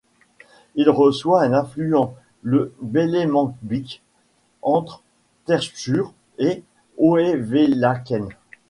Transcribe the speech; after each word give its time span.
Il 0.73 0.89
reçoit 0.89 1.43
un 1.43 1.53
affluent, 1.53 2.15
le 2.41 2.73
Bellemanbeek, 2.81 4.01
entre 4.63 5.03
Terschuur 5.45 6.15
et 6.39 6.63
Hoevelaken. 6.97 8.29